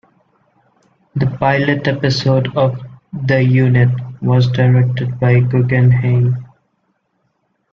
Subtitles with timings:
[1.13, 2.81] The pilot episode of
[3.13, 3.89] "The Unit"
[4.19, 6.43] was directed by Guggenheim.